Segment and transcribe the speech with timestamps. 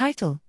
[0.00, 0.40] Title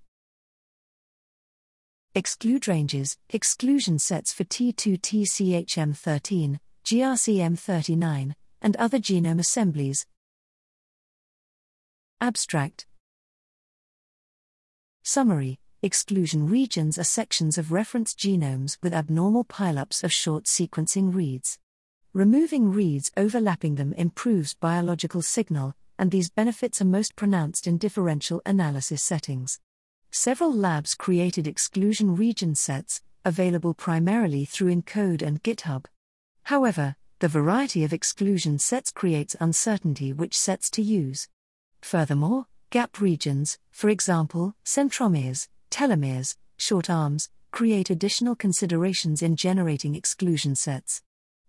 [2.15, 10.05] Exclude ranges, exclusion sets for T2TCHM13, GRCM39, and other genome assemblies.
[12.21, 12.85] Abstract
[15.03, 21.59] Summary Exclusion regions are sections of reference genomes with abnormal pileups of short sequencing reads.
[22.13, 28.41] Removing reads overlapping them improves biological signal, and these benefits are most pronounced in differential
[28.43, 29.59] analysis settings.
[30.09, 35.85] Several labs created exclusion region sets, available primarily through ENCODE and GitHub.
[36.45, 41.27] However, the variety of exclusion sets creates uncertainty which sets to use.
[41.83, 50.55] Furthermore, gap regions, for example, centromeres, telomeres, short arms, create additional considerations in generating exclusion
[50.55, 51.03] sets.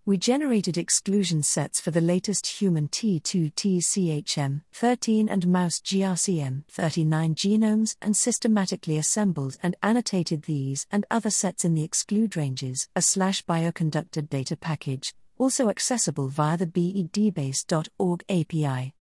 [0.05, 7.95] We generated exclusion sets for the latest human T2TCHM 13 and mouse GRCM 39 genomes
[8.02, 13.44] and systematically assembled and annotated these and other sets in the exclude ranges, R slash
[13.44, 18.94] bioconductor data package, also accessible via the bedbase.org API.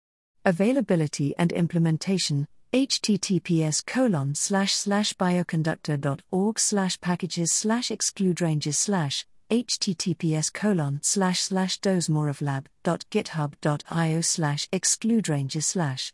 [0.44, 10.52] Availability and implementation https colon slash slash bioconductor.org slash packages slash exclude ranges slash https
[10.52, 16.12] colon slash slash dozmorovlab.github.io slash exclude ranges slash